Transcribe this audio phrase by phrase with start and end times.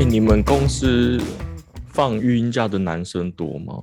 [0.00, 1.20] 哎、你们公司
[1.88, 3.82] 放育婴假的男生多吗？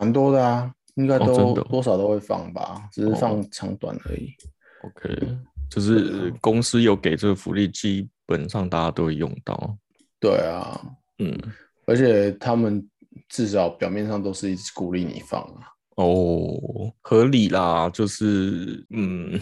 [0.00, 4.32] 蛮多的啊，应该都、多少都会放吧，只是哦放长短而已。
[4.82, 5.38] OK，
[5.70, 9.76] 就是公司有给这个福利，基本上大家都会用到。
[10.18, 10.80] 对啊，
[11.20, 11.32] 嗯，
[11.86, 12.84] 而且他们
[13.28, 15.68] 至少表面上都是一直鼓励你放啊。
[15.94, 19.38] 哦，合理啦，就是嗯，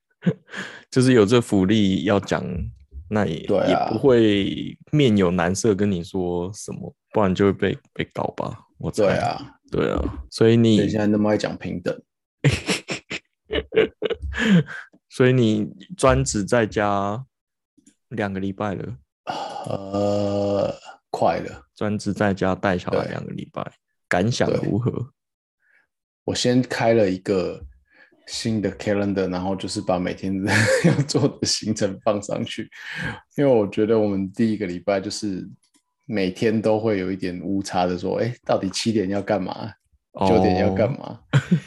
[0.92, 2.44] 就是有这福利要讲，
[3.14, 8.58] 那也、也不会面有难色跟你说什么，不然就会被被告吧。
[8.78, 12.02] 我猜对，啊，对啊，所以你所以现在那么爱讲平等，
[15.10, 17.26] 所以你专职在家
[18.08, 18.96] 两个礼拜了，
[19.66, 20.74] 呃，
[21.10, 21.66] 快了。
[21.76, 23.72] 专职在家带小孩对两个礼拜，
[24.08, 25.12] 感想如何？
[26.24, 27.62] 我先开了一个
[28.26, 30.34] 新的 calendar，然后就是把每天
[30.84, 32.68] 要做的行程放上去，
[33.36, 35.48] 因为我觉得我们第一个礼拜就是
[36.06, 39.70] 每天都会有一点误差的说，哎，到底七点要干嘛，
[40.26, 41.20] 九点要干哦嘛，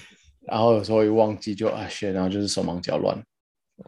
[0.48, 3.18] 然后有时候一忘记就啊 shit，然后就是手忙脚乱。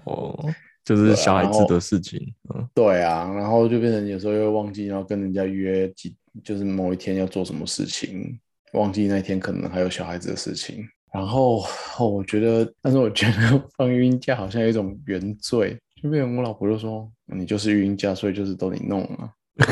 [0.05, 0.37] 哦，
[0.83, 2.19] 就是小孩子的事情，
[2.53, 8.37] 嗯，对啊，然后就变成有时候又忘记，然后跟人家约几，就是某一天要做什么事情，
[8.73, 10.85] 忘记那天可能还有小孩子的事情。
[11.13, 11.63] 然后、
[11.97, 19.33] 哦、我觉得，但是我觉得 放育婴假好像有一种原罪，就变成我老婆就说你就是育婴假，所以就是都你弄啊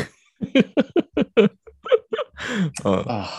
[2.83, 3.29] 嗯，啊，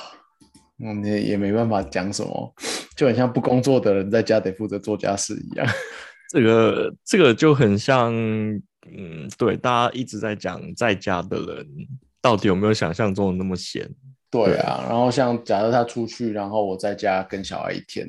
[0.79, 2.55] 嗯，也也没办法讲什么，
[2.97, 5.67] 就很像不工作的人在家得负责做家事一样。
[6.31, 11.67] 这个这个就很像，嗯，对，大家一直在讲在家的人
[12.21, 13.89] 到底有没有想象中的那么闲？
[14.31, 18.07] 对啊，然后像假设他出去，然后我在家跟小孩一天，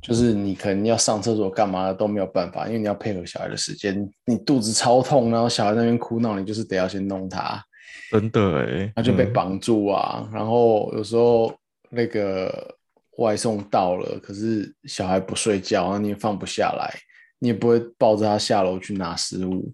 [0.00, 4.08] 就是你可能要上厕所干嘛的都没有办法，因为你要配合小孩的时间。
[4.24, 7.62] 你肚子超痛，然后小孩在那边哭闹，你就是得要先弄他，
[8.10, 10.28] 真的哎，他就被嗯绑住啊。
[10.32, 11.54] 然后有时候
[11.90, 12.74] 那个
[13.18, 16.92] 外送到了，可是小孩不睡觉，然后你也放不下来，
[17.38, 19.70] 你也不会抱着他下楼去拿食物，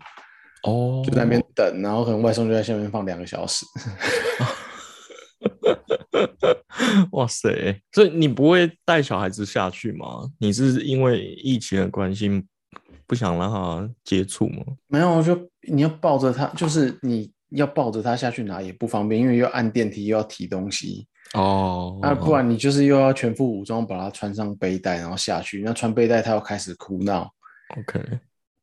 [0.65, 3.65] 哦，就在那边等，然后可能外送就在下面放两个小时。
[7.13, 7.81] 哇塞！
[7.93, 10.31] 所以你不会带小孩子下去吗？
[10.39, 12.45] 你是因为疫情的关系
[13.07, 14.65] 不想让他接触吗？
[14.89, 25.63] 没有，就你要抱着他，就是你要抱着他下去拿也不方便，因为又要按电梯又要提东西，哦，啊，不然你就是又要全副武装把他穿上背带，然后下去。
[25.63, 27.31] 那穿背带他又开始哭闹
[27.79, 28.01] ，OK，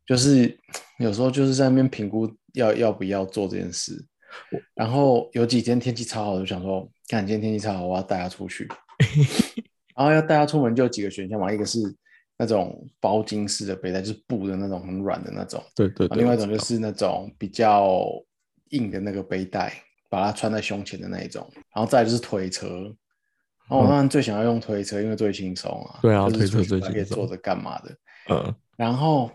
[0.05, 0.57] 就是
[0.99, 4.05] 有时候就是在那边评估要要不要做这件事。
[4.73, 8.67] 然后有几天天气超好，就想说，看今天天气超好，我要带他出去。
[9.95, 11.79] 然后要带他出门就有几个选项嘛，一个是
[12.37, 15.63] 那种包巾式的背带，就是布的那种很软的那种。
[15.75, 18.05] 对对另外一种就是那种比较
[18.69, 19.73] 硬的那个背带，
[20.09, 22.67] 把它穿在胸前的那一种，然后再来就是推车。
[23.69, 25.99] 然后我当然最想要用推车，因为最轻松啊。
[25.99, 27.97] 嗯对啊推车最轻松可以坐着干嘛的。
[28.29, 29.29] 嗯然后，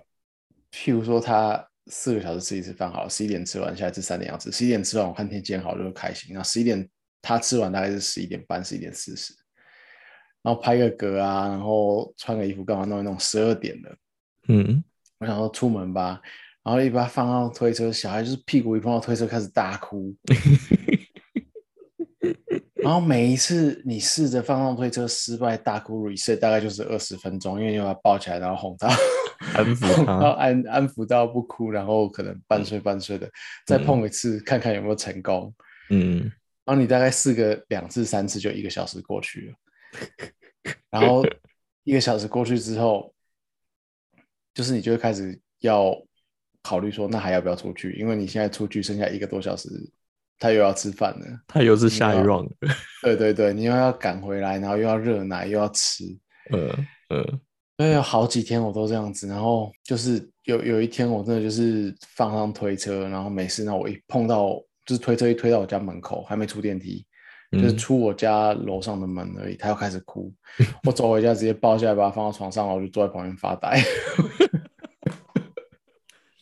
[0.72, 6.34] 譬如说他四个小时吃一次饭，好了，十一点吃完，下一次三点要吃，十一点吃完，我看天气很好就会开心。
[6.34, 6.86] 然后十一点
[7.20, 9.34] 他吃完大概是十一点半、十一点四十，
[10.42, 13.96] 然后拍个嗝啊，然后穿个衣服干嘛弄一弄，十二点了。
[14.48, 14.82] 嗯，
[15.18, 16.20] 我想说出门吧，
[16.62, 20.14] 然后一把它放到推车，小孩就是屁股一碰到推车开始大哭，
[22.76, 28.88] 然后每一次你试着放上推车失败大哭 reset 大概就是二十分钟，因为你把它抱起来，然后哄他，
[29.54, 33.28] 安抚 哄他到安安抚到不哭，然后可能半睡半睡的，
[33.66, 35.54] 再碰一次看看有没有成功，
[35.90, 36.32] 嗯，
[36.68, 39.54] 然后你大概试个两次三次就一个小时过去了，
[40.90, 41.24] 然后
[41.84, 43.10] 一个小时过去之后，
[44.52, 45.96] 就是你就会开始要
[46.62, 47.92] 考虑说，那还要不要出去？
[47.92, 49.66] 因为你现在出去剩下一个多小时，
[50.38, 51.40] 他又要吃饭了。
[51.46, 52.50] 他又是下一 round，
[53.02, 56.04] 对对对，你又要赶回来，然后又要热奶，又要吃，
[56.52, 56.68] 嗯
[57.08, 57.40] 嗯
[57.78, 59.26] 所以有好几天我都这样子。
[59.26, 67.04] 然后就是有有一天我真的就是放上推车，然后没事，那我一碰到就是推车一推到我家门口，还没出电梯，
[67.52, 70.32] 就是嗯出我家楼上的门而已，他又开始哭，
[70.84, 73.78] 我走回家直接抱下来，把他放到床上，我就坐在旁边发呆。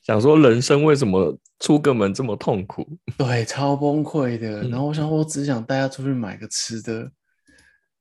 [0.05, 2.87] 想说人生为什么出个门这么痛苦？
[3.19, 4.63] 对，超崩溃的。
[4.63, 7.11] 嗯然后我想，我只想带他出去买个吃的。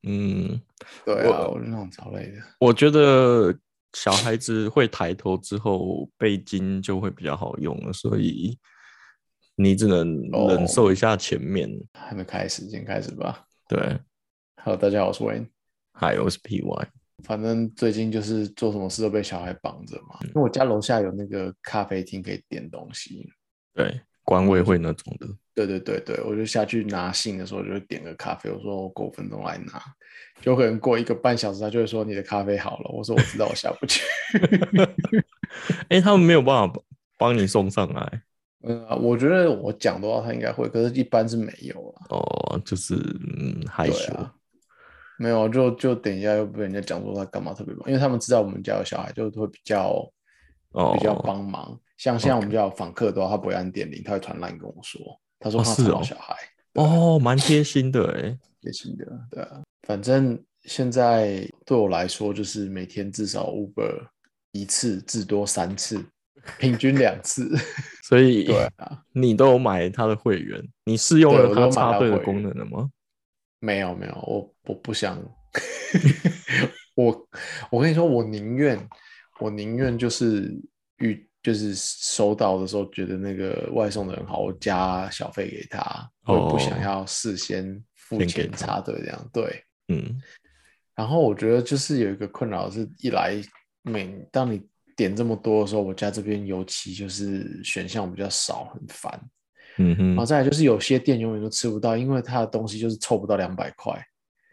[0.07, 0.62] 嗯，
[1.03, 2.33] 对啊，我我就那种超累的。
[2.59, 3.51] 我觉得
[3.94, 8.56] 小孩子会抬头之后，背巾就会比较好用了，所以
[9.57, 11.69] 你只能哦忍受一下前面。
[11.94, 13.46] 还没开始，先开始吧。
[13.68, 13.80] 对
[14.62, 15.48] ，Hello，大家好，我是 Wayne。
[15.94, 16.88] Hi，我是 PY，
[17.24, 20.18] 反正最近就是做什么事都被小孩绑着嘛。
[20.24, 23.30] 因为我家楼下有那个咖啡厅可以点东西，
[23.74, 25.28] 对，管委会那种的。
[25.54, 29.81] 对对对对，我就下去拿信的时候就点个咖啡，我说我过五分钟来拿，
[30.42, 34.04] 就可能过一个半小时，他就会说你的咖啡好了，我说我知道我下不去。
[35.88, 38.24] 哎、他们没有办法帮帮你送上来
[38.68, 42.06] 嗯，我觉得我讲的话他应该会，可是一般是没有啊。
[42.10, 44.14] 哦，就是嗯害羞。
[44.14, 44.34] 啊，
[45.18, 50.12] 没有，就就等一下又被人家讲说他干嘛特别忙，因为他们知道我们家有小孩，就会比较
[50.72, 51.80] 哦比较帮忙。
[51.98, 55.00] 像现在我们家有访客的话，他不会按电铃，他会传烂跟我说，
[55.40, 56.36] 他说怕吵到哦是哦小孩。
[56.74, 58.38] 哦，蛮贴心的哎。
[58.66, 64.08] 贴心的，对啊，反正现在对我来说，就是每天至少 Uber
[64.54, 66.04] 一次，至多三次，
[66.59, 67.50] 平均两次。
[68.03, 72.89] 所以对啊，你都有买他的会员，你试用了他插队的功能了吗？
[73.59, 75.18] 没有没有，我我不想，
[76.94, 77.27] 我
[77.71, 78.80] 我跟你说，我宁愿
[79.39, 80.53] 我宁愿就是
[80.97, 89.63] 遇就是收到的时候觉得那个外送的人好，我加小费给他，我不想哦要事先付钱他插队这样，对。
[89.88, 90.21] 嗯，
[90.95, 93.39] 然后我觉得就是有一个困扰是，一来
[93.81, 94.62] 每当你
[94.95, 99.19] 点这么多的时候，我家这边尤其就是选项比较少，很烦。
[99.77, 103.94] 嗯哼然后，再来就是有些店永远都吃不到，因为它的东西就是凑不到两百块。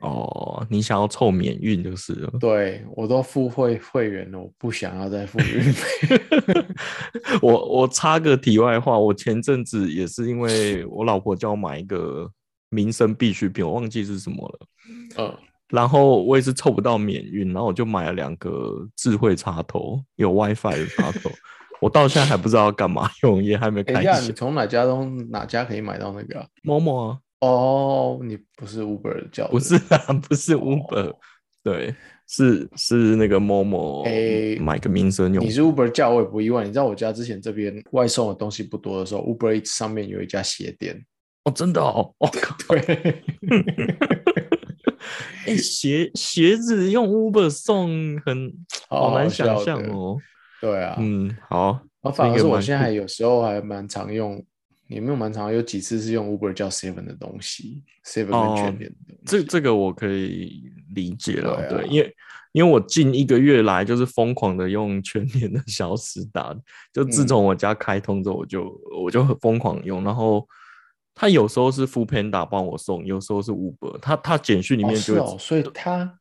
[0.01, 2.33] 哦，你想要凑免运就是了。
[2.41, 6.25] 对我都付会会员了，我不想要再付运费。
[7.41, 12.29] 我我插个题外话，我前阵子也是因为我老婆叫我买一个
[12.71, 14.67] 民生必需品，我忘记是什么了。
[15.19, 15.39] 嗯，
[15.73, 21.31] 然后我也是凑不到免运，然后我就买了两个智慧插头，有 WiFi 的插头。
[21.81, 24.35] 我到现在还不知道要干嘛用，也还没开等一下，你箱。
[24.37, 29.51] 从哪家中哪家可以买到那个啊、某某啊，哦，你不是 Uber 叫的？
[29.51, 31.13] 不是啊，不是 Uber，、
[31.65, 31.93] 对，
[32.29, 35.51] 是是那个某某诶买个民生用你。
[35.51, 36.63] 是 Uber 叫，我也不意外。
[36.63, 41.05] 你知道我家之前这边外送的东西不多的时候，Uber 上面有一家鞋店。
[41.45, 43.25] 哦，真的哦，我、靠，对，
[45.47, 48.53] 哎、鞋鞋子用 Uber 送很
[48.89, 50.17] 好好难想象哦。
[50.61, 54.41] 对啊，嗯，好，然后反而这个蛮是我现在酷有时候还蛮常用，
[54.87, 59.15] 也没有蛮常，有几次是用 Uber 叫 Seven 的东西，Seven 跟哦全联的。
[59.27, 62.15] 这这个我可以理解了，对啊对，因为
[62.53, 66.55] 因为我近一个月来就是疯狂的用全年的 小时达，
[66.93, 70.47] 就自嗯从我家开通之后，我就我就很疯狂用，然后
[71.15, 76.19] 他有时候是 f o o Panda 帮我送，有时候是 Uber，他他简讯里哦面就会、是哦，所以他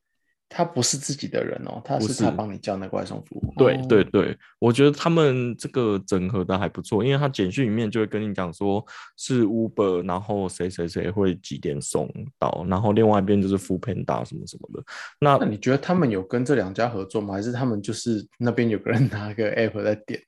[0.54, 3.54] 他不是自己的人哦，他不是他帮你叫那个外送服务。
[3.58, 8.86] 对哦对对，我觉得他们这个整合的还不错，因为他简讯里面就会跟你讲说
[9.16, 14.84] 是 Uber，然后谁谁谁会几点送到，然后另外一边就是 f o o Panda 什么什么的。
[15.22, 17.34] 那那你觉得他们有跟这两家合作吗？
[17.34, 20.22] 还是他们就是那边有个人拿个 app 在点？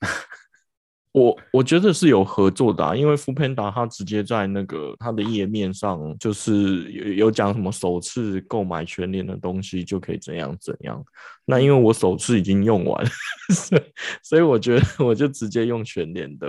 [1.13, 11.03] 我我觉得是有合作的、啊，因为 f o o Panda 它直接在那个它的页面上就是有有讲什么首次购买全年的东西就可以怎样怎样。
[11.45, 13.05] 那因为我首次已经用完，
[13.53, 13.81] 所以
[14.23, 16.47] 所以我觉得我就直接用全年的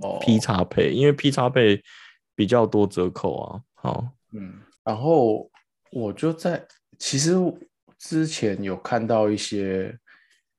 [0.00, 1.82] 哦 P 叉配，因为 P 叉配
[2.34, 3.60] 比较多折扣啊。
[3.74, 5.50] 好，嗯，然后
[5.92, 6.66] 我就在
[6.98, 7.34] 其实
[7.98, 9.94] 之前有看到一些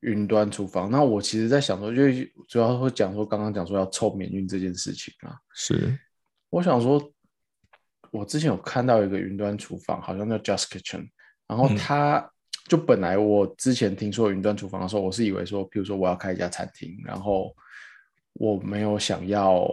[0.01, 2.03] 云端厨房，那我其实在想说，就
[2.47, 5.97] 主要会讲说刚刚讲说要凑免运这件事情啊，是。
[6.49, 7.11] 我想说，
[8.11, 11.09] 我之前有看到一个云端厨房，好像叫 Just Kitchen，
[11.47, 11.75] 然后嗯。
[11.75, 12.31] 它、
[12.67, 17.53] 就本来我之前听说云端厨房的时候，我是以为说，比如说我要开一家餐厅，然后
[18.33, 19.67] 我没有想要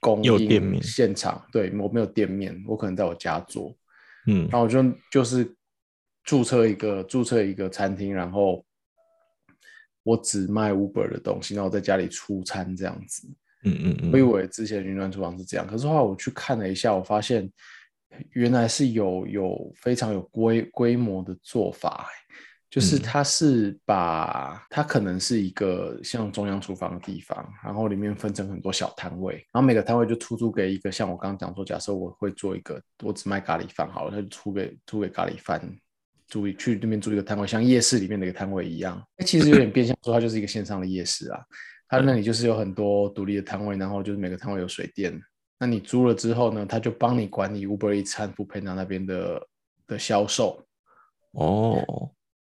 [0.00, 3.76] 供应现场，对我没有店面，我可能在我家做，
[4.26, 4.48] 嗯。
[4.50, 5.54] 然后我就就是
[6.24, 8.64] 注册一个注册一个餐厅，然后
[10.02, 13.28] 我只卖 Uber 的东西，然后我在家里出餐这样子。
[13.62, 17.50] 嗯嗯嗯，我以为之前云端厨房是这样，可是后来我去看了一下，我发现
[18.30, 22.34] 原来是有有非常有规规模的做法欸，
[22.70, 35.60] 就是嗯它是把它可能是一个像中央厨房的地方，然后里面分成很多小摊位，然后每个摊位就出租给一个像我刚刚讲说，假设我会做一个，我只卖咖喱饭好了，他就出给出给咖喱饭。
[36.30, 41.40] 租一去那边租一个摊位，像夜市里面的一个摊位一样，欸 其实有点变相说它就是一个线上的夜市啊。
[41.88, 45.20] 它那里就是有很多独立的摊位，然后就是每个摊位有水电。
[45.58, 49.46] 那你租了之后呢，他就帮你管理 Uber Eats 和 Foodpanda 那边的
[49.88, 50.64] 的销售。
[51.32, 52.10] 哦，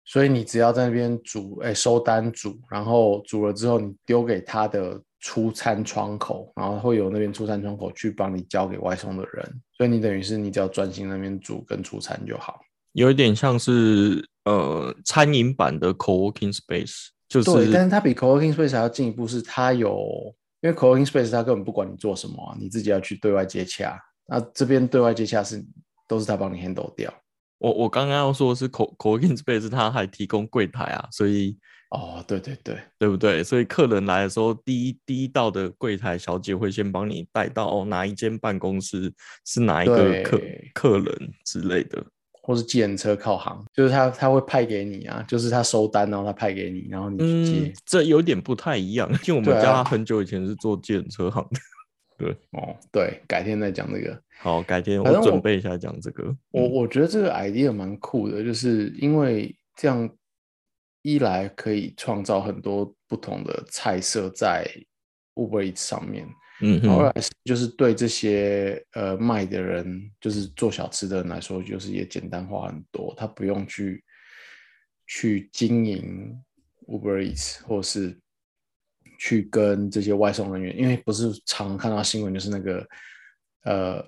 [0.04, 9.62] 所以你只要在那边煮，哎，收单煮，然后煮了之后你丢给他的出餐窗口，然后会有那边出餐窗口去帮你交给外送的人。
[9.76, 12.60] 所以你等于是你只要专心那边煮跟出餐就好。
[12.92, 23.98] 有一点像是呃餐饮版的 co-working space，就对，但是是它比 Co-working Space 还要进一步，是它有因为 co-working space 它根本不管你做什么啊，你自己要去对外接洽。
[24.26, 25.64] 那这边对外接洽是
[26.06, 27.12] 都是他帮你 handle 掉。
[27.58, 31.58] 我我刚刚要说的是 co co-working space，它还提供柜台啊，所以
[31.90, 33.42] 哦，对对对，对不对？
[33.44, 39.12] 所以客人来的时候，第一第一道的柜台小姐会先帮你带到哦哪一间办公室
[39.44, 40.40] 是哪一个客
[40.72, 42.04] 客人之类的。
[42.50, 47.68] 或是计程车靠行，就是他他会派给你啊，就是他收单，然后他派给你，然后你去接。
[47.68, 51.60] 嗯，这有点不太一样， 因为我们家很久以前是做计程车行的。
[52.18, 54.20] 对哦，对，改天再讲这个。
[54.40, 56.24] 好，改天我我准备一下讲这个。
[56.50, 60.10] 我嗯我觉得这个 idea 蛮酷的，就是因为这样
[61.02, 64.66] 一来可以创造很多不同的菜色在
[65.36, 66.26] Uber Eats 上面，
[66.62, 74.04] 嗯哼，后来是就是对这些呃卖的人，就是做小吃的人来说，就是也简单化很多，他不用去
[75.06, 76.38] 去经营
[76.86, 78.18] Uber Eats，或是
[79.18, 82.86] 去跟这些外送人员，因为不是常看到新闻，就是那个
[83.64, 84.04] 呃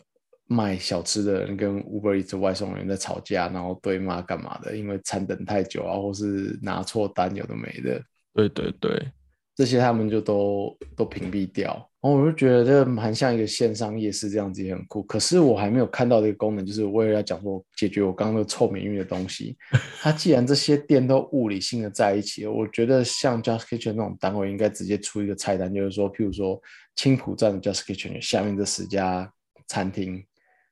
[0.47, 8.03] 卖小吃的人跟 Uber Eats 的外送人员在吵架，然后对骂干嘛的，因为餐等太久啊，或是拿错单，有的没的。
[8.35, 9.11] 对对对，
[9.55, 11.89] 这些他们就都都屏蔽掉。
[12.03, 15.05] 然后我就觉得这蛮像一个线上夜市这样子也很酷。
[15.05, 19.57] 可是我还没有看到这个功能，就是为了要讲说解决我刚刚那个臭免运的东西。
[20.03, 26.61] 它既然这些店都物理性的在一起，我觉得像 Just Kitchen 那种单位应该直接出一个菜单，就是说，譬如说
[26.97, 29.33] 青浦站的 Just Kitchen 下面这十家
[29.69, 30.25] 餐厅，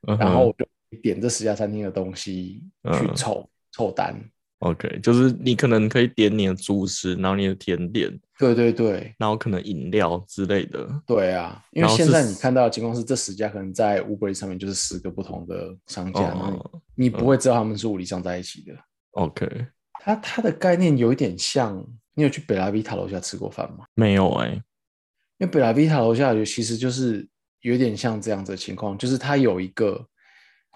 [0.09, 0.67] 嗯然后我就
[1.01, 2.61] 点这十家餐厅的东西
[2.93, 4.21] 去嗯凑凑单。
[4.61, 10.87] OK，就是你可能可以点你的主食，然后你的甜点，对对对，然后可能饮料之类的。
[11.07, 18.75] 对啊，因为现在你看到的情况是，这十家可能在 Uber Eats 上面就是十个不同的商家，哦你你不会知道他们是物理上在一起的。
[19.13, 21.83] ，OK，它它的概念有一点像，
[22.15, 23.87] 你有去北拉维塔楼下吃过饭吗？
[23.95, 24.49] 没有哎、
[25.39, 27.27] 因为北拉维塔楼下有其实就是
[27.63, 30.07] 有点像这样子的情况，就是它有一个，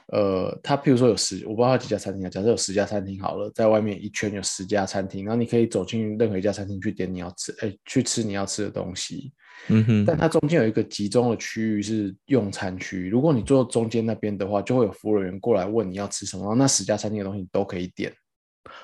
[0.08, 9.32] 呃，它譬如说有十，我不知道它几家餐厅啊，假设有十家餐厅好了，在外面一圈有十家餐厅，然后你可以走进任何一家餐厅去点你要吃，哎，去吃你要吃的东西。
[9.68, 18.12] 嗯哼，但它中间有一个集中的区域是用餐区，如果你坐中间那边的话，就会有服务人员过来问你要吃什么，然后那十家餐厅的东西你都可以点。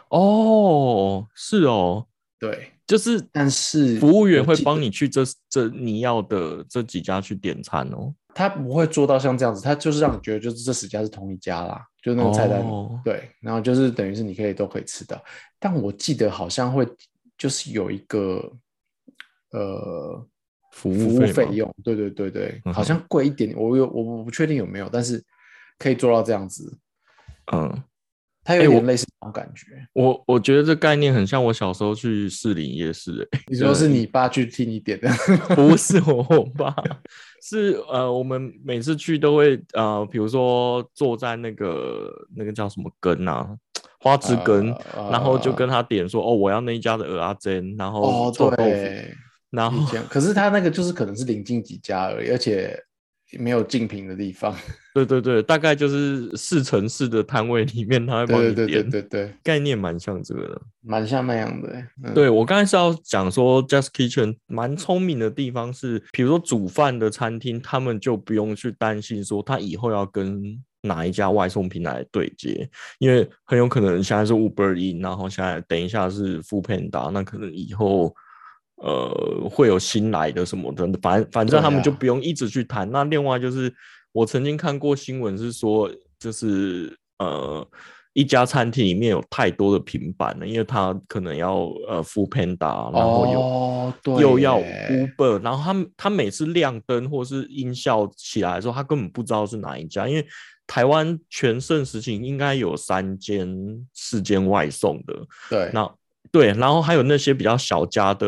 [0.09, 2.07] 哦，是哦，
[2.39, 8.15] 对，就是但是服务员会帮你去这这你要的这几家去点餐哦。
[8.35, 13.01] 他不会做到像这样子，他就是让你觉得就是这十家是同一家啦，就那个菜单、哦。
[13.05, 15.23] 对，然后就是等于是你可以都可以吃到，
[15.59, 16.87] 但我记得好像会
[17.37, 18.51] 就是有一个
[19.53, 20.27] 呃
[20.73, 25.23] 服服务费吗务费用，对对对对，嗯好像贵一点，我有我我不确定有没有，但是
[25.79, 26.79] 可以做到这样子，
[27.53, 27.83] 嗯，
[28.50, 29.66] 它有哎我点类似那种感觉。
[29.92, 35.09] 我我觉得这概念很像我小时候去士林夜市、欸， 你说是你爸去替你点的？
[35.54, 36.75] 不是我我爸，
[37.42, 43.49] 是呃，我们每次去都会呃，比如说坐在那个那个叫什么根啊，
[44.00, 49.14] 花枝根，呃然后就跟他点说，哦，我要那一家的鹅阿珍，然后哦，臭豆腐，对，
[49.50, 52.76] 然后可是他那个就是可能是临近几家而已，而且
[53.39, 54.55] 没有竞品的地方。
[54.93, 60.61] 对对对，大概就是四城市的摊位里面，他会帮你对对对点，对对对，概念蛮像这个的。
[60.83, 61.87] 蛮像那样的欸。
[62.03, 70.43] 嗯、对我刚才是要讲说，Just Kitchen 蛮聪明的地方是，比如说煮饭的餐厅，他们就不用去担心说他以后要跟
[70.83, 72.69] 哪一家外送平台对接，
[72.99, 78.13] 因为很有可能现在是 Uber E，然后现在等一下是 f o o Panda，那可能以后
[78.81, 82.91] 呃会有新来的什么的，反反正他们就啊不用一直去谈。
[82.91, 83.73] 那另外就是
[84.13, 87.67] 我曾经看过新闻是说，就是呃。
[88.13, 91.59] 一家餐厅里面有太多的平板了，因为他可能要
[91.89, 100.27] 呃 o Panda，然后有、哦，又要 Uber，然后他他每次亮灯或是音效起来的时候，他根本不知道是哪一家，因为
[100.67, 103.49] 台湾全盛时期应该有三间、
[103.95, 105.15] 四间外送的，
[105.49, 105.89] 对，那
[106.33, 108.27] 对，然后还有那些比较小家的，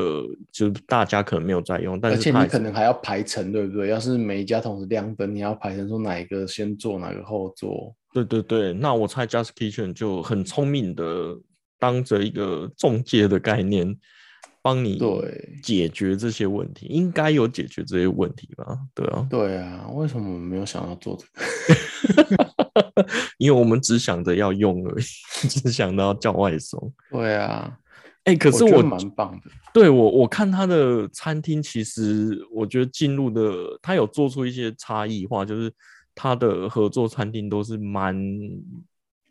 [0.51, 3.89] 就是大家可能没有在用，但而且你可能还要排程，对不对？
[3.89, 7.95] 要是每一家同时亮灯，你要排成说哪一个先做，哪个后做。
[8.13, 11.39] 对对对，那我猜 Just Kitchen 就很聪明的
[11.79, 13.97] 当着一个中介的概念，
[14.61, 18.79] 帮你对解决这些问题，应该有解决这些问题吧？
[18.95, 21.25] 对啊，对啊，为什么我们没有想要做这
[22.37, 22.53] 个？
[23.39, 25.05] 因为我们只想着要用而已，
[25.49, 26.93] 只想到叫外送。
[27.11, 27.77] 对啊，
[28.25, 29.50] 哎、可是我蛮棒的。
[29.75, 35.73] 对我我看他的餐厅，其实我觉得进入的他有做出一些差异化，就是
[36.14, 38.14] 他的合作餐厅都是蛮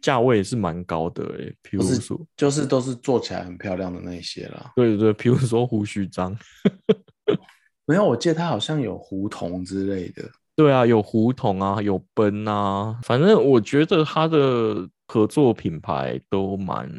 [0.01, 4.71] 价位是蛮高的哎、比如说，就是都是做起来很漂亮的那一些啦。
[4.75, 6.35] 对对对，比如说胡须章，
[7.85, 10.29] 没有，我记得他好像有胡同之类的。
[10.55, 16.91] 对啊，有胡同啊，有奔啊，反正我觉得他的合作品牌都蛮……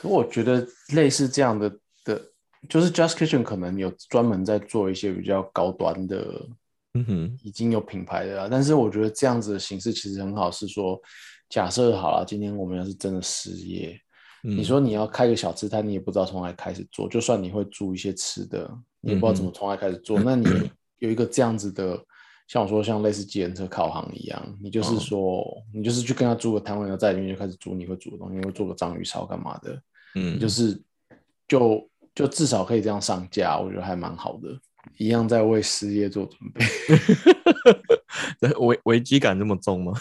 [0.00, 0.64] 可我觉得
[0.94, 1.68] 类似这样的
[2.04, 2.22] 的，
[2.68, 6.46] 就是 Just Kitchen 可能有专门在做一些比较高端的，
[6.94, 8.48] 嗯哼，已经有品牌的啦。
[8.48, 11.00] 但是我觉得这样子的形式其实很好，是说
[11.48, 14.00] 假设好了，今天我们要是真的失业，
[14.42, 20.46] 你说你要开个小吃摊，你也不知道从哪开始做，就算你会煮一些吃的，你也不知道怎么从哪开始做， 那你
[21.00, 22.00] 有一个这样子的。
[22.46, 29.78] 像我说，像类似计程车烤行一样，你就是说，你就是去跟他租个摊位，然后在里面就开始煮你会煮的东西，会做个章鱼烧干嘛的，
[30.14, 30.80] 嗯，就是
[31.46, 34.48] 就就至少可以这样上架，我觉得还蛮好的，
[34.96, 36.64] 一样在为失业做准备。
[38.58, 39.92] 危危机感这么重吗？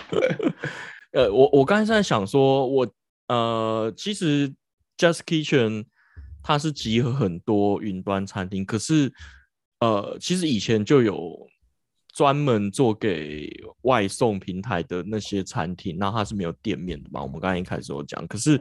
[1.12, 2.88] 呃，我我刚才在想说，我
[3.28, 4.52] 呃，其实
[4.96, 5.84] Just Kitchen
[6.42, 9.12] 它是集合很多云端餐厅，可是。
[9.80, 11.48] 呃，其实以前就有
[12.14, 13.48] 专门做给
[13.82, 17.22] 外送平台的那些餐厅，那它是没有店面的嘛？
[17.22, 18.60] 我们刚才一开始有讲，可是，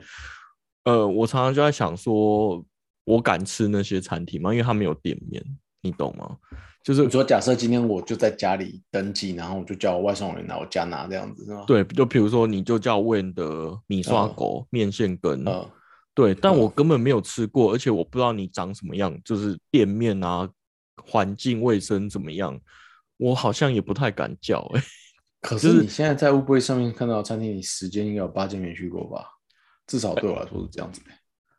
[0.86, 2.64] 呃，我常常就在想说，
[3.06, 4.52] 我敢吃那些餐厅吗？
[4.52, 5.44] 因为它没有店面，
[5.82, 6.38] 你懂吗？
[6.84, 11.64] 就是说，假设今天我就在家里登记，然后我就叫外送员来我家拿这样子，是吗？
[11.68, 15.44] 对，就比如说，你就叫 Win 的米刷狗面线羹，
[16.14, 20.50] 对，但我根本没有吃过，而且我不知道你长什么样，就是店面啊。
[21.02, 22.60] 环境卫生怎么样？
[23.20, 24.82] 我好像也不太敢叫哎。
[25.42, 29.26] 可是你现在在乌龟上面看到餐厅，你时间应该有八间没去过吧？
[29.88, 31.12] 至少对我来说是这样子的。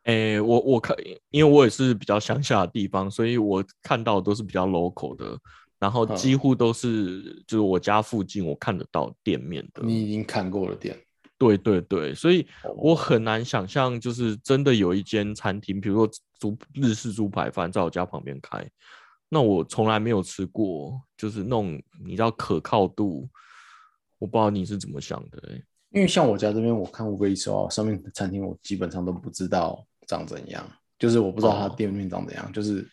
[0.03, 0.95] 哎，我我看，
[1.29, 5.37] 因为我也是比较乡下的地方，所以我看到都是比较 local 的，
[5.79, 9.81] 然后几乎都是就是我家附近我看得到店面的。
[9.83, 10.95] 你已经看过了店？
[11.37, 12.45] 对对对，所以
[12.77, 16.07] 我很难想象，就是真的有一间餐厅，比如说
[16.39, 18.63] 猪日式猪排饭在我家旁边开。
[19.33, 23.29] 那我从来没有吃过，就是那种你知道可靠度，
[24.19, 25.41] 我不知道你是怎么想的
[25.91, 32.85] 因为像我家这边，我看乌龟说上面的餐厅，我基本上都不知道长怎样，就是我不知道它店面长怎样，就是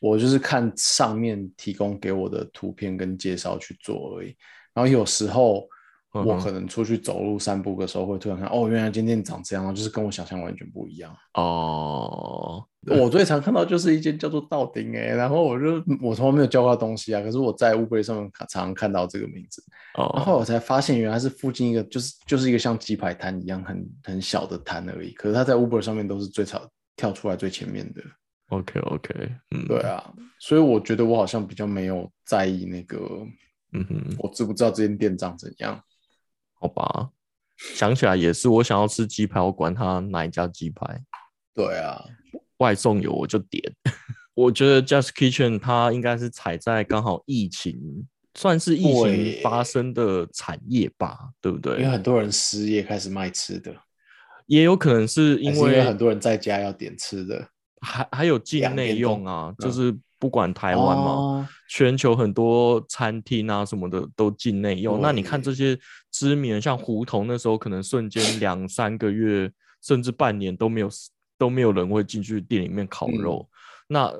[0.00, 4.34] 我就是看上面提供给我的图片跟介绍去做而已。
[4.72, 5.66] 然后有时候
[6.12, 12.67] 我可能出去走路散步的时候，会突然看，哦，原来今天长这样，就是跟我想象完全不一样哦。
[13.00, 19.62] 我最常看到就是一间叫做道丁哎，然后我就我从来没有叫过东西啊，可是我在乌龟上面常常看到这个名字，
[20.14, 26.60] 然后我才发现原来是附近一个就是就是一个像鸡排摊一样很很小的摊而已，可是它在 Uber 上面都是最常
[26.96, 28.02] 跳出来最前面的。
[28.48, 29.14] OK OK，
[29.50, 32.98] 嗯，对啊，所以我觉得我好像比较没有在意那个，
[33.72, 35.78] 嗯哼，我知不知道这间店长怎样？
[36.58, 37.10] 好吧，
[37.74, 41.02] 想起来也是，我想要吃鸡排，我管他哪一家鸡排。
[41.54, 42.02] 对啊。
[42.58, 43.62] 外送有我就点，
[44.34, 51.78] 我觉得 Just Kitchen 它应该是踩在刚好疫情算是疫情发生的产业吧，对不对？
[51.78, 53.74] 因为很多人失业开始卖吃的，
[54.46, 57.48] 也有可能是因为很多人在家要点吃的，
[57.80, 65.00] 还还有境内用啊，就是不管台湾嘛，全球很多餐厅啊什么的都境内用。
[65.00, 65.78] 那你看这些
[66.12, 69.50] 知名像胡同那时候，可能瞬间两三个月
[69.82, 70.88] 甚至半年都没有。
[71.38, 73.48] 都没有人会进去店里面烤肉，
[73.86, 74.12] 那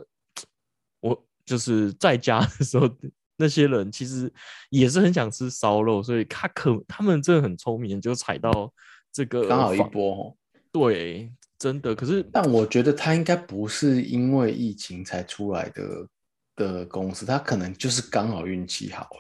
[1.01, 2.89] 我就是在家的时候，
[3.37, 4.33] 那些人其实
[4.71, 8.73] 也是很想吃烧肉，所以他可他们真的很聪明，就踩到
[9.13, 10.35] 这个刚好一波。
[10.71, 11.95] 对，真的。
[11.95, 16.09] 可是，但我觉得他应该不是因为疫情才出来的
[16.55, 19.03] 的公司，他可能就是刚好运气好。
[19.05, 19.19] 哎，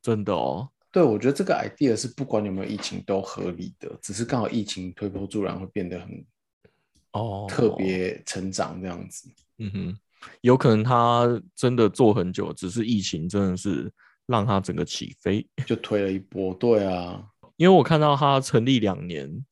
[0.00, 0.68] 真的哦。
[0.92, 6.24] 对，我觉得这个 idea 是不管有没有疫情都合理的，只是刚好疫情推波助澜，会变得很。
[7.14, 9.98] 哦，特别成长这样子，嗯哼，
[10.42, 13.90] 有可能他真的做很久，只是疫情真的是
[14.26, 16.52] 让他整个起飞， 就推了一波。
[16.54, 17.24] 对啊，
[17.56, 19.44] 因为我看到他成立两年，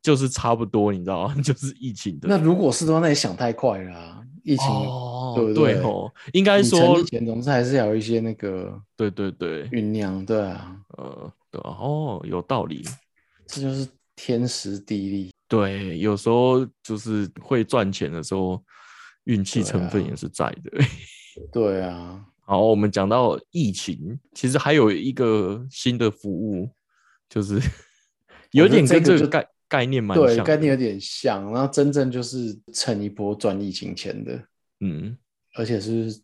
[0.00, 1.34] 就是差不多，你知道吗？
[1.42, 2.28] 就是疫情的。
[2.28, 4.24] 那如果是的话，那也想太快了。
[4.44, 4.66] 疫情，
[5.34, 5.74] 对不对？
[5.82, 10.24] 哦，应该说成立前总是还是要有一些那个，对对对，酝酿。
[10.24, 12.82] 对啊，呃，对哦，有道理，
[13.46, 15.30] 这就是天时地利。
[15.48, 18.62] 对，有时候就是会赚钱的时候，
[19.24, 20.84] 运气成分也是在的。
[21.50, 26.70] 对啊，好，我们讲到疫情，其实还有一个新的服务，
[27.30, 27.58] 就是
[28.52, 34.44] 有点跟这个概概念蛮像，概念有点像，然后真正就是蹭一波赚疫情钱的，
[34.80, 35.16] 嗯，
[35.54, 36.14] 而且是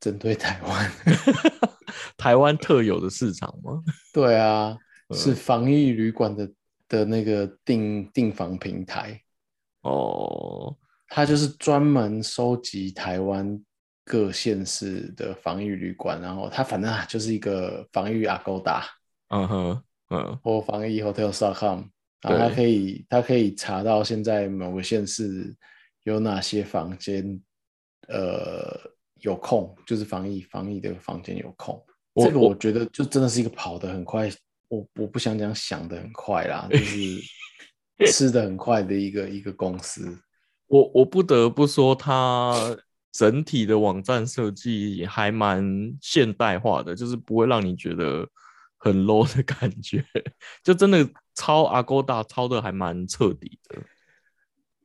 [0.00, 0.92] 针对台湾，
[2.18, 3.80] 台湾特有的市场吗？
[4.12, 4.76] 对啊，
[5.12, 6.50] 是防疫旅馆的。
[6.94, 9.20] 的那个订订房平台
[9.82, 10.76] 哦，
[11.08, 13.60] 它就是专门收集台湾
[14.04, 18.84] 各县市的防疫旅馆，然后它反正啊就是一个防疫 Agoda
[19.28, 21.82] 嗯哼，嗯，或防疫 Hotels.com，
[22.20, 25.52] 然后它可以它可以查到现在某个县市
[26.04, 27.40] 有哪些房间，
[28.08, 28.78] 呃，
[29.20, 31.84] 有空，就是防疫防疫的房间有空。
[32.22, 34.30] 这个我觉得就真的是一个跑得很快，
[34.74, 37.20] 我我不想讲想的很快啦，就是
[38.10, 40.18] 吃的很快的一个一个公司。
[40.66, 42.54] 我我不得不说，它
[43.12, 48.28] 整体的网站设计还蛮现代化的，就是不会让你觉得
[48.78, 50.04] 很 low 的感觉，
[50.64, 53.80] 就真的抄 Agoda 抄的还蛮彻底的。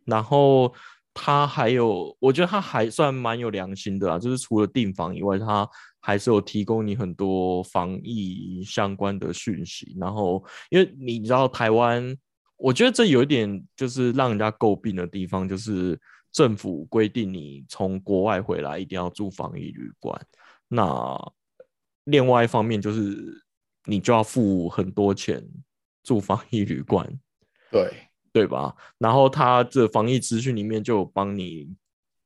[0.06, 0.74] 然后
[1.14, 5.68] 它还有，我觉得它还算蛮有良心的啊，就是除了订房以外，它
[6.02, 9.96] 还是有提供你很多防疫相关的讯息。
[10.00, 12.16] 然后，因为你知道台湾，
[12.58, 16.00] 我觉得这有一点就是让人家诟病的地方，就是
[16.32, 20.20] 政府规定你从国外回来一定要住防疫旅馆。
[20.68, 21.18] 那
[22.06, 23.44] 另外一方面就是
[23.86, 25.44] 你就要付很多钱
[26.04, 27.08] 住防疫旅馆，
[27.72, 27.92] 对，
[28.32, 28.76] 对吧？
[28.98, 31.76] 然后他这防疫资讯里面就有帮你，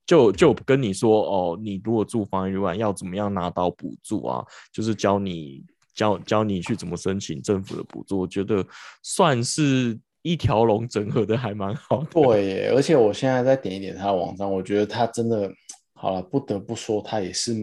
[0.05, 4.45] 就就跟你说哦，你如果住防疫旅馆要怎么样拿到补助啊？
[4.71, 5.63] 就是教你
[5.93, 8.65] 教教你去怎么申请政府的补助，我觉得
[9.01, 12.07] 算是一条龙整合的还蛮好的。
[12.11, 15.51] 对耶，而且我现在再点一点他的网站，我觉得他真的
[15.93, 17.53] 好了，不得不说，他也是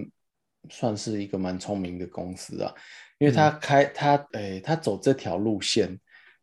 [0.69, 2.73] 算是一个蛮聪明的公司啊，
[3.19, 5.99] 因为他开、他诶，他走这条路线，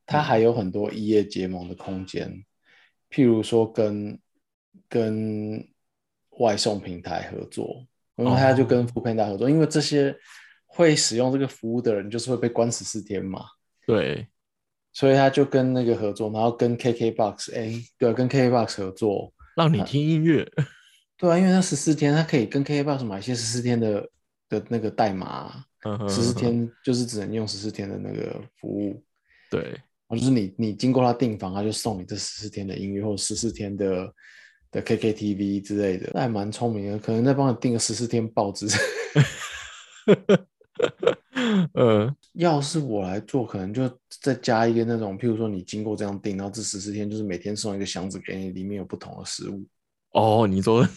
[0.05, 2.43] 他还有很多异业结盟的空间，
[3.09, 4.19] 譬如说跟
[4.89, 5.67] 跟
[6.39, 10.15] 外送平台合作，然后他就跟哦 f o o p a n d a 合作，因为这些
[10.65, 13.45] 会使用这个服务的人就是会被关十四天嘛。
[13.85, 14.27] 对，
[14.93, 20.49] 所以他就跟那个合作，然后跟 KKBOX，哎，对啊，跟 KKBOX 合作，让你听音乐。
[21.17, 24.09] 对啊，因为他十四天，他可以跟 KKBOX 买一些十四天的
[24.49, 25.63] 的那个代码，
[26.09, 29.01] 十四天就是只能用十四天的那个服务，
[29.49, 34.13] 对，就是你你经过他订房，他就送你这十四天的音乐或者十四天的
[34.81, 38.67] 的 KKTV 之类的，那还蛮聪明的，可能再帮你订个十四天报纸。
[41.73, 43.89] 呃， 要是我来做，可能就
[44.21, 49.65] 再加一个那种，譬如说你经过这样订，然后这十四天就是每天送一个箱子给你，里面有不同的食物，
[50.11, 50.87] 哦，你说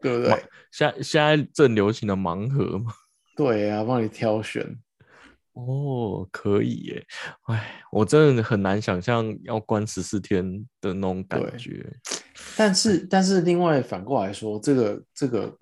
[0.00, 0.30] 对不对？
[0.72, 2.92] 现在现在正流行的盲盒吗？
[3.36, 4.76] 对啊，帮你挑选。
[5.54, 7.06] 哦，可以耶！
[7.44, 10.44] 哎，我真的很难想象要关十四天
[10.80, 11.92] 的那种感对觉。
[12.56, 15.56] 但是，但是另外反过来说，这个这个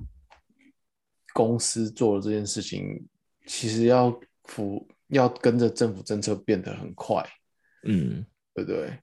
[1.35, 3.07] 公司做的这件事情，
[3.47, 7.23] 其实要服要跟着政府政策变得很快，
[7.85, 8.25] 嗯，
[8.55, 8.99] 对不对？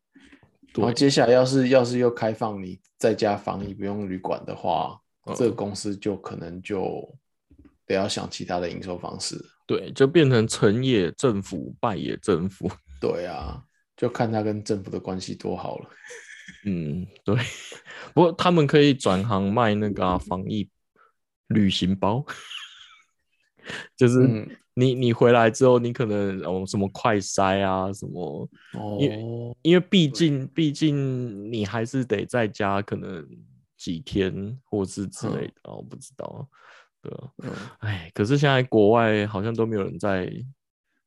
[0.73, 7.07] 对然后接下来要是要是又开放你在家防疫不用旅馆的话，嗯这个公司就可能就
[7.85, 9.35] 得要想其他的营收方式。
[9.69, 12.67] 对，就变成成也政府，败也政府。
[12.99, 13.63] 对啊，
[13.95, 15.89] 就看他跟政府的关系多好了。
[16.65, 17.35] 嗯，对。
[18.15, 20.67] 不过他们可以转行卖那个啊、防疫
[21.49, 22.25] 旅行包，
[23.95, 33.23] 就是嗯你你回来之后，你可能哦什么快筛啊什么，哦，因为毕竟毕竟你还是得在家可能
[33.77, 36.49] 几天或是之类的，哦，我不知道，
[37.01, 40.31] 对啊，嗯，哎，可是现在国外好像都没有人在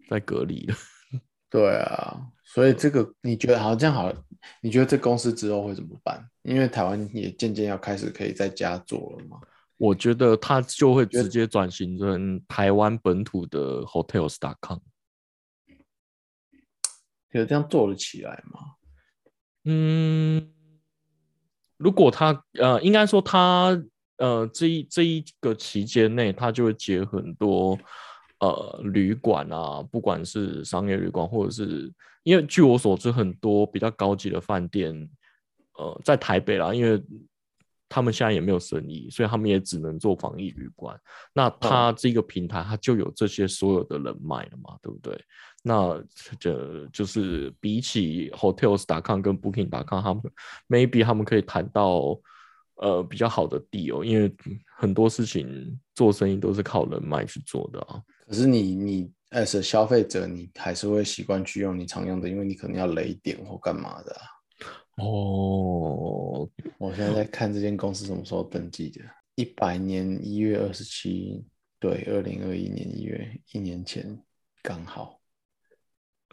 [0.09, 0.74] 在隔离了。
[1.50, 4.24] 对啊，所以这个你觉得好这样好了？
[4.61, 6.26] 你觉得这公司之后会怎么办？
[6.42, 9.38] 因为台湾也渐渐要开始可以在家做了嘛。
[9.76, 14.78] 我觉得他就会直接转型成台湾本土的 hotels.com。
[17.33, 18.61] 有这样做得起来吗？
[19.64, 20.52] 嗯，
[21.76, 23.81] 如果他呃，应该说他
[24.22, 27.76] 呃这一这一个期间内，他就会结很多
[28.38, 34.94] 呃旅馆啊，不管是商业旅馆，或者是因为据我所知，很多比较高级的饭店，
[35.76, 37.02] 呃，在台北啦，因为
[37.88, 40.98] 他们现在也没有生意，所以他们也只能做防疫旅馆。
[41.35, 45.20] 那他这个平台，他就有这些所有的人脉了嘛，对不对？
[45.64, 46.02] 那
[46.38, 50.22] 这就是比起 hotels.com 跟 booking.com，他们
[50.68, 52.18] maybe 他们可以谈到
[52.76, 54.35] 呃比较好的 deal，因为
[54.76, 58.02] 很多事情做生意都是靠人脉去做的啊。
[58.26, 69.00] 可是你你 as 消费者，你还是会习惯去用你常用的，因为你可能要雷点或干嘛的啊、哦，我现在在看这间公司什么时候登记的，
[69.35, 71.44] 一百年一月二十七，
[71.78, 74.22] 对，二零二一年一月，一年前
[74.62, 75.18] 刚好。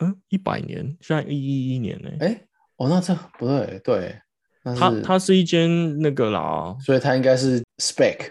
[0.02, 2.48] 嗯，一百年，现在一一一年呢、哎，
[2.78, 4.22] 哦，那这不对，对，
[4.64, 8.30] 它它是一间那个啦，所以它应该是 spec，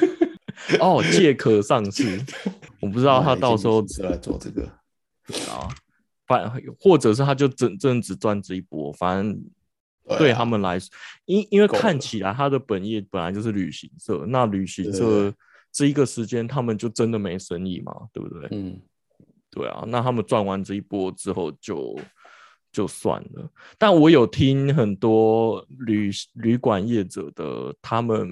[0.80, 2.18] 哦，借壳上市，
[2.80, 4.64] 我不知道他到时候是来做这个
[5.50, 5.68] 啊，
[6.26, 10.88] 反或者是他就真真只赚这一波，反正对他们来说，
[11.26, 15.32] 因因为看起来他的本业本来就是旅行社，那旅行社
[15.70, 18.48] 这一个时间他们就真的没生意嘛，对不对？
[18.50, 18.80] 嗯，
[19.50, 21.98] 对啊，那他们赚完这一波之后就就
[22.88, 23.50] 算了。
[23.78, 28.28] 但我有听很多旅旅馆业者的，他们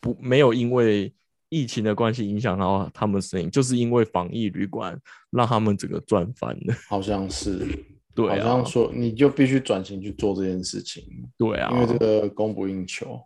[0.00, 1.12] 不没有因为。
[1.54, 6.74] 疫情的关系影响到他们生意，就是因为防疫旅馆让他们整个赚翻了。
[6.88, 7.58] 好像是，
[8.14, 11.04] 对，好像说你就必须转型去做这件事情。
[11.36, 13.20] 对啊，因为这个供不应求。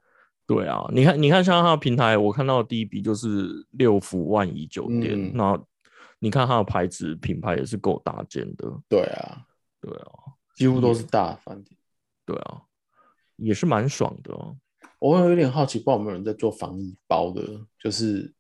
[0.45, 5.31] 对啊，你看，你看，像他的平台，我看到的第一笔就是六福万怡酒店。
[5.33, 5.57] 那
[6.19, 8.69] 你看他的牌子品牌也是够大件的。
[8.89, 9.47] 对啊，
[9.81, 10.11] 对啊，
[10.57, 11.79] 几乎都是大饭店。
[12.25, 12.63] 对啊，
[13.37, 14.57] 也是蛮爽的哦。
[14.99, 17.43] 我有点好奇，不知道有没有人在做防疫包的，
[17.79, 18.35] 就是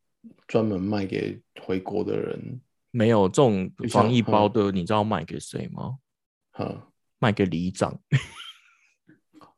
[0.48, 2.60] 专门卖给回国的人。
[2.90, 5.98] 没有这种防疫包的，你知道卖给谁吗？
[6.52, 8.00] 哈，卖给里长。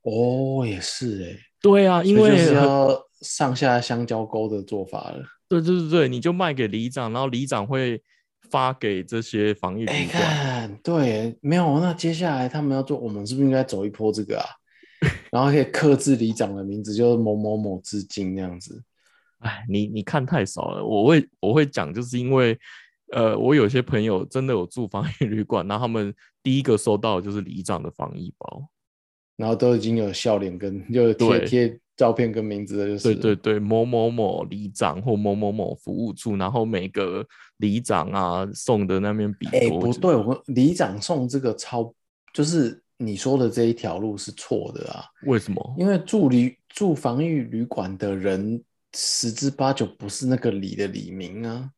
[0.03, 1.39] 哦，也是哎。
[1.61, 2.89] 对啊，因为是要
[3.21, 5.25] 上下香蕉沟的做法了。
[5.49, 8.03] 对对对对，你就卖给里长，然后里长会
[8.51, 10.79] 发给这些防疫旅馆。
[10.83, 11.81] 对，没有。
[11.81, 14.47] 那接下来他们要做，我们是不是应该走一波这个啊？
[15.31, 18.83] 然后可以克制里长的名字，就是某某某至今那样子。
[19.39, 20.85] 哎，你你看太少了。
[20.85, 22.59] 我会我会讲，就是因为
[23.13, 28.69] 呃，我有些朋友真的有住防疫旅馆，然后他们第一个收到的就是里长的防疫包，
[29.37, 37.23] 然后都已经有笑脸跟就贴贴照片跟名字的，就是对对对，某某某里长或某某某服务处，然后每个
[37.59, 39.47] 里长啊送的那边笔。
[39.49, 41.93] 哎，不对，我里长送这个超
[42.33, 42.83] 就是。
[43.01, 45.05] 你说的这一条路是错的啊？
[45.23, 45.75] 为什么？
[45.79, 48.61] 因为住旅住防疫旅馆的人
[48.93, 51.71] 十之八九不是那个李的李明啊。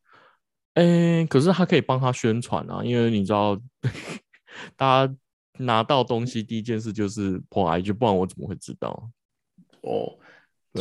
[0.73, 3.55] 哎，可是他可以帮他宣传啊，因为你知道，
[4.77, 5.15] 大家
[5.59, 9.11] 拿到东西第一件事就是破 IG，不然我怎么会知道？
[9.83, 10.17] 哦，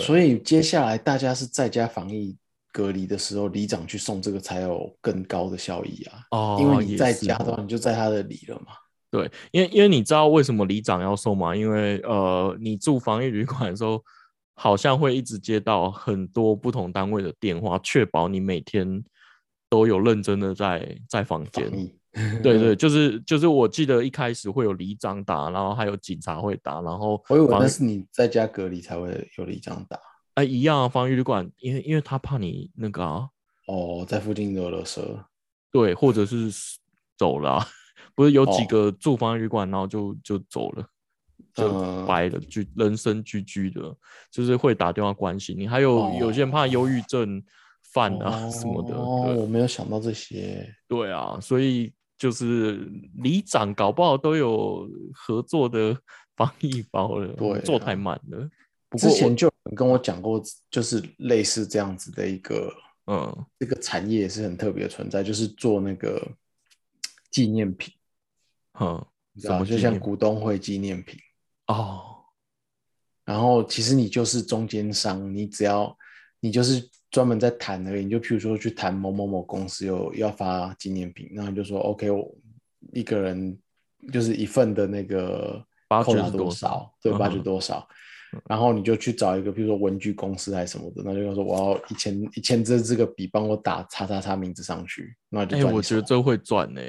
[0.02, 2.38] 所以接下来大家是在家防疫
[2.72, 6.22] 隔离的时候，里长去送这个才有更高的效益啊。
[6.32, 8.74] 哦，因为你在家的话，你就在他的里了嘛。
[9.12, 11.56] 对，因为因为你知道为什么里长要送吗？
[11.56, 14.04] 因为呃，你住防疫旅馆的时候，
[14.54, 19.04] 好像会一直接到很多不同单位的电话，确保你每天
[19.68, 21.72] 都有认真的在在房间。
[22.42, 30.00] 对对，就是就是，我记得一开始会有里长打，然后还有警察会打，然后我以为那是你在家隔离才会有里长打。
[30.34, 33.30] 哎，一样啊，防疫旅馆，因为因为他怕你那个啊，
[33.68, 35.26] 哦，在附近有了蛇，
[35.72, 36.50] 对，或者是
[37.18, 37.66] 走了。
[38.16, 40.86] 不是有几个住防疫旅馆，然后就就走了，
[41.54, 43.96] 就白了，就人生居居的，
[44.30, 45.66] 就是会打电话关心你。
[45.66, 47.42] 还有有些人怕忧郁症
[47.94, 48.96] 犯啊什么的。
[48.96, 50.70] 哦，我没有想到这些。
[50.86, 55.98] 对啊，所以就是里长搞不好都有合作的
[56.38, 57.34] 防疫包了。
[57.34, 58.48] 对，做太慢了。
[58.98, 62.72] 之前就跟我讲过，就是类似这样子的一个，
[63.06, 66.28] 嗯，这个产业也是很特别的存在，就是做那个
[67.32, 67.94] 纪念品。
[68.80, 69.06] 嗯，
[69.38, 71.20] 什么就像股东会纪念品
[71.68, 72.26] 哦，
[73.26, 75.96] 然后其实你就是中间商，你只要
[76.40, 82.30] 你就是专门在谈而已，你就譬如说去谈某某某公司有要发纪念品，然后就说 OK，我
[82.94, 83.58] 一个人
[84.12, 85.64] 就是一份的那个
[86.04, 87.88] 扣拿多少，对，八折多少，
[88.48, 96.82] 然后你就去找一个比如说文具公司还是什么的，那就说我要一千一千支这个笔，帮我打叉叉叉名字上去，那就哎，我觉得这会赚呢。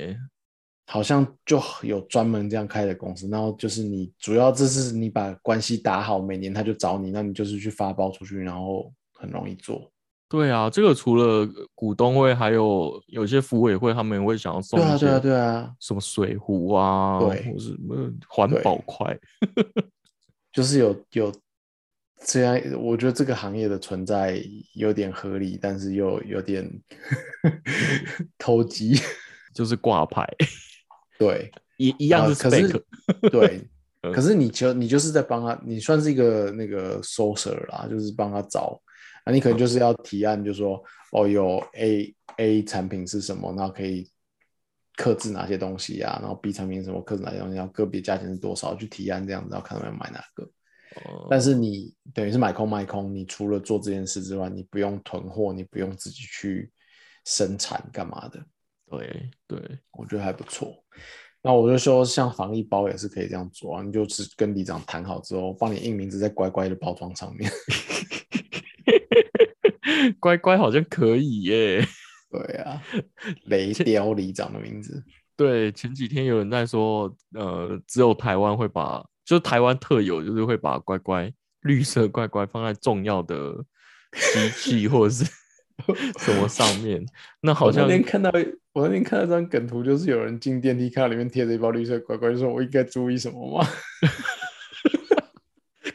[0.87, 9.89] 好像就有专门这样开的公司，然后就是你主要这是你把关系打好，每年他就找你，那你就是去发包出去，然后很容易做。
[10.31, 14.79] 对啊，这个除了股东会，还有有些服委会，他们也会想要送。
[14.79, 17.97] 对啊，对啊，对啊，什么水壶啊，对，或是什么
[18.29, 19.19] 环保筷，
[20.55, 21.33] 就是有有
[22.25, 24.41] 这样，我觉得这个行业的存在
[24.75, 26.65] 有点合理，但是又有点
[28.39, 28.95] 投机，
[29.53, 30.25] 就是挂牌。
[31.19, 32.85] 对，一一样是，可是
[33.33, 33.61] 对，
[34.01, 38.81] 可是你就你就是在帮他，你算是一个那个 sourcer 啦，就是帮他找
[39.31, 44.11] 啊，你可能就是要提案，就说哦，有 A A 产品是什么，然后可以
[44.97, 50.51] 克制哪些东西啊，然后 B 产品什么克制哪些东西，然后个别价钱是多少，去提案这样子，然后看他们要买哪个。
[51.31, 56.69] 但是你等于是买空卖空，你除了做这件事之外，你不用囤货，你不用自己去
[57.25, 58.45] 生产干嘛的。
[58.91, 60.75] 对对，我觉得还不错。
[61.43, 67.49] 那我就说，像防疫包也是可以这样做啊，你就是跟李长谈好之后，帮你印名字在乖乖的包装上面。
[70.21, 71.85] 乖乖好像可以耶。
[72.31, 72.81] 对啊，
[73.47, 75.03] 雷雕里长的名字。
[75.37, 83.53] 对，前几天有人在说，呃，只有台湾会把，就台湾特有，就是会把乖乖绿色乖乖放在重要的
[84.13, 85.25] 机器或者是
[86.21, 87.05] 什么上面。
[87.41, 88.31] 那好像我那天看到，
[88.75, 93.67] 我那天看到张梗图，就是有人进电梯，看到里面贴着一包绿色乖乖，就说我应该注意什么吗？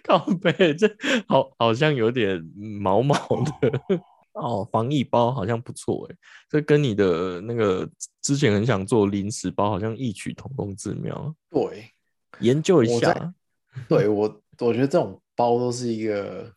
[0.04, 0.90] 靠背，这
[1.28, 2.44] 好好像有点
[2.82, 3.16] 毛毛
[3.62, 3.72] 的
[4.36, 4.68] 哦。
[4.72, 6.16] 防疫包好像不错哎，
[6.50, 7.90] 这跟你的那个
[8.22, 11.36] 之前很想做零食包好像异曲同工之妙。
[11.50, 11.90] 对，
[12.40, 13.34] 研究一下。
[13.90, 16.50] 对我，我觉得这种包都是一个，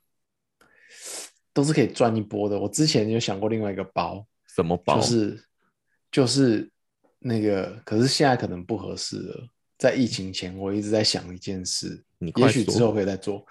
[1.52, 2.56] 都是可以赚一波的。
[2.58, 5.00] 我之前有想过另外一个包，什么包？
[5.00, 5.44] 就是
[6.12, 6.70] 就是
[7.18, 9.48] 那个，可是现在可能不合适了。
[9.76, 13.44] 在疫情前，我一直在想一件事，你也许之后可以再做。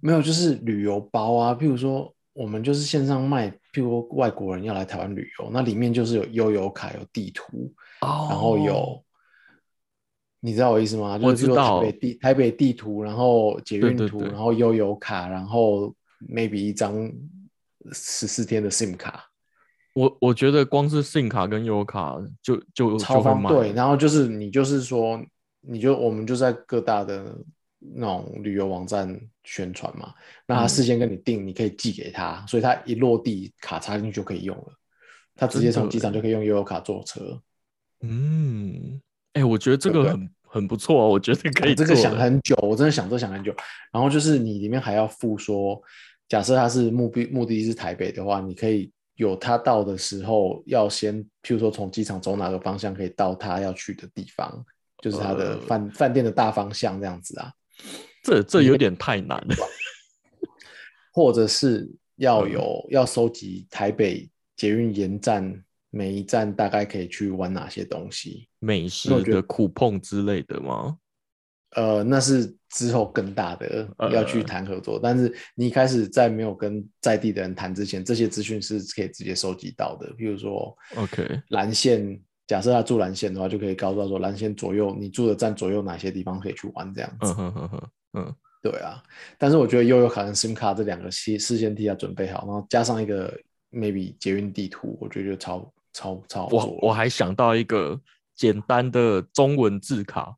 [0.00, 9.04] 没有，就是旅游包啊，譬如说我们就是线上卖，譬如外国人要来台湾旅游，那里面就是有悠游卡、有地图，然后有，
[10.40, 11.18] 你知道我意思吗？
[11.20, 11.80] 我知道。
[11.80, 15.92] 台北地台北地图，然后捷运图，然后悠游卡，然后
[16.28, 17.10] maybe 一张
[17.92, 19.24] 十四天的 SIM 卡。
[19.94, 25.20] 我我觉得光是 SIM 卡跟悠游卡就就超方对，然后就是你就是说。
[25.60, 27.36] 你就我们就在各大的
[27.78, 30.12] 那种旅游网站宣传嘛，
[30.46, 34.72] 那他事先跟你订，你可以寄给他，所以他一落地卡插进去就可以用了，
[35.36, 37.40] 他直接从机场就可以用悠游卡坐车。
[38.00, 39.00] 嗯，
[39.34, 41.74] 哎，我觉得这个很很不错哦，我觉得可以。
[41.74, 43.54] 这个想很久，我真的想这想很久。
[43.92, 45.80] 然后就是你里面还要附说，
[46.28, 54.64] 假设他是目的目的地是台北的话，你可以有他到的时候要先，譬如说从机场走哪个方向可以到他要去的地方。
[55.00, 57.52] 就是他的饭饭店的大方向这样子啊，
[58.22, 59.38] 这这有点太难。
[59.38, 59.56] 了，
[61.12, 70.98] 或者是要有要收集台北捷运沿站每一站大概可以去玩哪些东西，美食的苦碰之类的吗？
[71.72, 82.20] 呃，那是之后更大的要去谈合作，但是你一开始在没有跟在地的人谈之前，这些资讯是可以直接收集到的，比如说，OK，蓝线。
[82.48, 87.26] 假设他住蓝线的话，就可以告诉他说，蓝线左右你住的站左右哪些地方可以去玩这样子。
[87.26, 87.82] 嗯哼哼哼，
[88.14, 89.02] 嗯，对啊。
[89.36, 93.38] 但是我觉得悠游卡跟 SIM 卡这两个事事先替他准备好，然后加上一个
[93.70, 96.48] maybe 捷运地图，我觉得就超超超。
[96.50, 98.00] 我我还想到一个
[98.34, 100.34] 简单的中文字卡，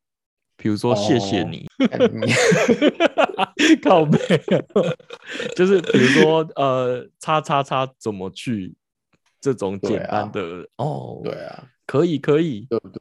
[0.56, 1.68] 比如说谢谢你，
[3.84, 4.18] 靠背，
[5.54, 8.74] 就是比如说呃叉叉叉怎么去
[9.40, 11.68] 这种简单的哦，对啊。
[11.90, 13.00] 可以可以，对不对？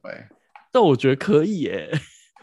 [0.72, 1.92] 但我觉得可以耶。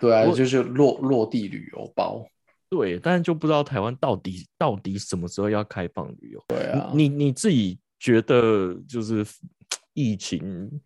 [0.01, 2.25] 对啊， 就是落落地旅游包。
[2.69, 6.45] 对，但是就不知道台湾到底到底什么时候要开放旅游。
[6.47, 9.27] 对啊，你你自己觉得就是
[9.93, 10.81] 疫情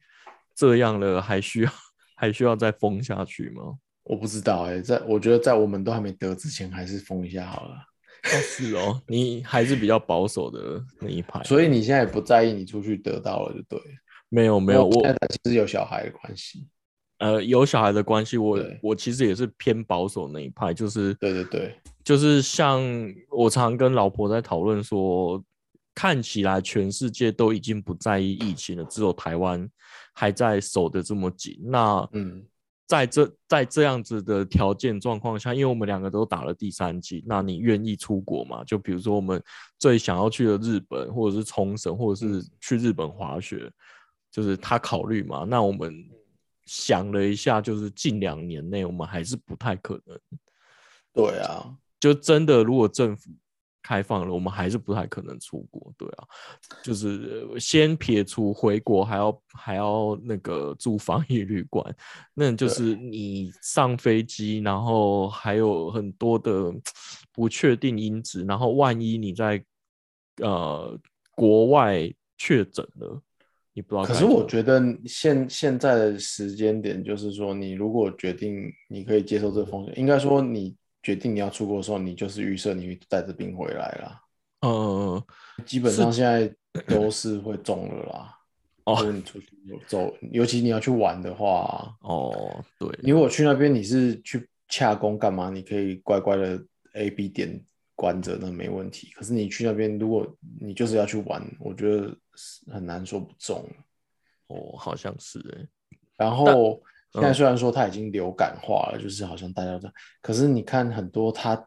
[0.55, 1.71] 这样了，还需要
[2.17, 3.77] 还需要再封下去吗？
[4.05, 7.75] 我不知道哎，在我觉得在我们都还没得之前，还是封一下好了。
[8.23, 13.79] 是哦，你还是比较保守的那一派，所以你现在也不在意你出去得到了就对。
[14.31, 16.67] 没有没有，我其实有小孩的关系，
[17.19, 22.81] 呃，有小孩的关系，我我其实也是偏保守那一派，就是对对对，就是像
[23.29, 25.43] 我常跟老婆在讨论说，
[25.95, 29.69] 看起来全世界都已经不在意疫情了，只有台湾
[30.15, 31.59] 还在守得这么紧。
[31.65, 32.45] 那嗯，
[32.87, 38.63] 在这在这样子的条件状况下，因为我们两个都打了第三剂，那你愿意出国吗？
[38.65, 39.43] 就比如说我们
[39.79, 43.69] 最想要去的日本，或者是冲绳，或者是去日本滑雪。
[44.31, 45.93] 就是他考虑嘛，那我们
[46.65, 50.19] 想了一下，就是近两年内我们还是不太可能。
[51.13, 53.31] 对啊，就真的如果政府
[53.83, 55.93] 开放了，我们还是不太可能出国。
[55.99, 56.25] 对啊，
[56.85, 61.85] 就是先撇除回国还要还要那个住防疫旅馆，
[62.33, 66.73] 那就是你上飞机，然后还有很多的
[67.33, 69.65] 不确定因子，然后万一你在
[70.37, 70.97] 呃
[71.35, 72.09] 国外
[72.39, 73.21] 确诊了。
[73.73, 84.21] 你不知道，可是我觉得现现在的时间点，就是说，你如果决定你可以接受这个风险，应该说你决定你要出国的时候，你就是预设你会带着病回来了。
[84.67, 85.23] 嗯，
[85.65, 86.53] 基本上现在
[86.87, 88.37] 都是会中了啦。
[88.85, 89.47] 哦，你出去
[89.87, 95.49] 走，尤其你要去玩的话，哦，对，你如果去那边你是去洽工干嘛？
[95.49, 96.61] 你可以乖乖的
[96.95, 97.63] A、B 点
[98.01, 99.11] 关着，那没问题。
[99.15, 100.27] 可是你去那边，如果
[100.59, 102.17] 你就是要去玩，我觉得。
[102.73, 103.69] 很难说不中，
[104.47, 105.69] 哦，好像是哎。
[106.17, 106.83] 然后
[107.13, 109.91] 现在虽然说它已经流感化了，就是好像大家都，
[110.23, 111.63] 可是你看很多它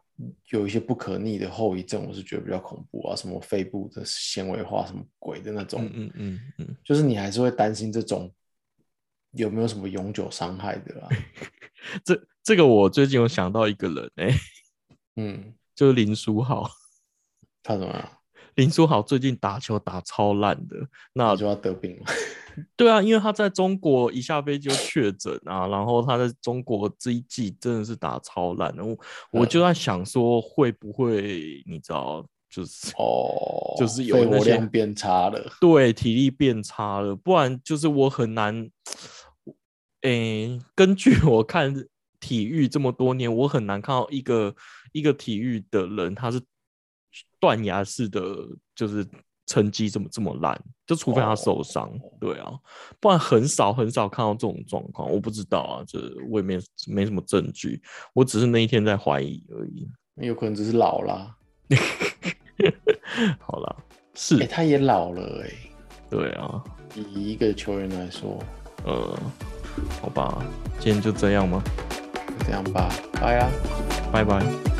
[0.50, 8.28] 有一些不可逆的后遗症，我是觉得比较恐怖啊，什么肺部的纤维化什么鬼的那种，嗯嗯嗯，就是你还是会担心这种
[9.30, 11.08] 有没有什么永久伤害的啊。
[12.04, 14.30] 这这个我最近有想到一个人哎、
[15.14, 16.70] 嗯，就是林书豪。
[17.62, 18.08] 他怎么样？
[18.56, 20.76] 林书豪最近打球打超烂的，
[21.12, 22.04] 那他就要得病了。
[22.76, 28.96] 对啊，因为他在中国一下飞机就确诊啊，然后他在中国这一季真的是打超烂，然后
[29.32, 35.50] 我就在想说，会不会你知道，就是哦，就是有肺那些活量变差了。
[35.60, 38.70] 对体力变差了，不然就是我很难，
[40.02, 41.74] 诶，根据我看
[42.20, 44.54] 体育这么多年，我很难看到一个
[44.94, 46.40] 一个体育的人他是
[47.40, 48.22] 断崖式的，
[48.76, 49.04] 就是
[49.44, 51.90] 成绩怎么这么烂，就除非他受伤，
[52.20, 52.52] 对啊，
[53.00, 55.10] 不然很少很少看到这种状况。
[55.10, 55.98] 我不知道啊，这
[56.30, 57.82] 我也没没什么证据，
[58.14, 59.88] 我只是那一天在怀疑而已。
[60.26, 61.36] 有可能只是老啦。
[63.40, 63.76] 好啦，
[64.14, 65.50] 是哎、，他也老了哎、
[66.08, 66.62] 对啊，
[66.94, 68.38] 以一个球员来说，
[68.84, 69.18] 呃，
[70.00, 70.44] 好吧，
[70.78, 71.62] 今天就这样吗？
[72.38, 72.88] 就这样吧，
[73.20, 73.50] 拜啊。
[74.12, 74.73] 拜拜。